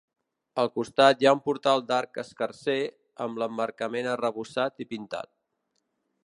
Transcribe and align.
Al 0.61 0.69
costat 0.77 1.19
hi 1.19 1.27
ha 1.27 1.33
un 1.37 1.43
portal 1.49 1.83
d'arc 1.91 2.17
escarser 2.23 2.79
amb 3.27 3.43
l'emmarcament 3.43 4.11
arrebossat 4.15 4.87
i 4.87 4.91
pintat. 4.95 5.33